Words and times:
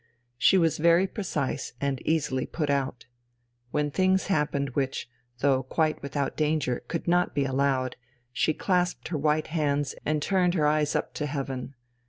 She 0.39 0.57
was 0.57 0.79
very 0.79 1.05
precise 1.05 1.73
and 1.79 2.01
easily 2.07 2.47
put 2.47 2.71
out. 2.71 3.05
When 3.69 3.91
things 3.91 4.25
happened 4.33 4.71
which, 4.71 5.07
though 5.41 5.61
quite 5.61 6.01
without 6.01 6.35
danger, 6.35 6.81
could 6.87 7.07
not 7.07 7.35
be 7.35 7.45
allowed, 7.45 7.97
she 8.33 8.55
clasped 8.55 9.09
her 9.09 9.17
white 9.19 9.49
hands 9.53 9.93
and 10.03 10.19
turned 10.19 10.55
her 10.55 10.65
eyes 10.65 10.95
up 10.95 11.13
to 11.13 11.27
heaven. 11.27 11.75